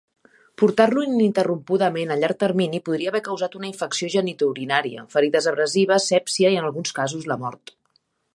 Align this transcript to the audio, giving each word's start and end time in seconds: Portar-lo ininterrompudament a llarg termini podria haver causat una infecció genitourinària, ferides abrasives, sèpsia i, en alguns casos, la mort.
Portar-lo 0.59 1.01
ininterrompudament 1.07 2.13
a 2.15 2.17
llarg 2.21 2.39
termini 2.43 2.79
podria 2.89 3.11
haver 3.13 3.21
causat 3.27 3.59
una 3.59 3.69
infecció 3.73 4.11
genitourinària, 4.15 5.05
ferides 5.15 5.51
abrasives, 5.53 6.11
sèpsia 6.15 6.55
i, 6.57 6.61
en 6.63 6.71
alguns 6.73 6.97
casos, 7.03 7.31
la 7.35 7.39
mort. 7.47 7.77